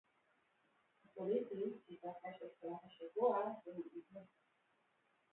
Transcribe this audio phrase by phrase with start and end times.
[1.05, 4.29] הפוליטי, שהתרחש בתחילת השבוע, והוא אימוץ